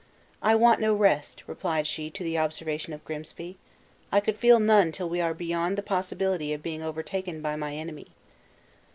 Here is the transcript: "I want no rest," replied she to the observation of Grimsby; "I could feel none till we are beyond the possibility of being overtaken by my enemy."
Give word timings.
"I 0.41 0.55
want 0.55 0.79
no 0.81 0.95
rest," 0.95 1.43
replied 1.45 1.85
she 1.85 2.09
to 2.09 2.23
the 2.23 2.35
observation 2.35 2.91
of 2.91 3.05
Grimsby; 3.05 3.59
"I 4.11 4.19
could 4.19 4.35
feel 4.35 4.59
none 4.59 4.91
till 4.91 5.07
we 5.07 5.21
are 5.21 5.35
beyond 5.35 5.77
the 5.77 5.83
possibility 5.83 6.53
of 6.53 6.63
being 6.63 6.81
overtaken 6.81 7.39
by 7.39 7.55
my 7.55 7.75
enemy." 7.75 8.07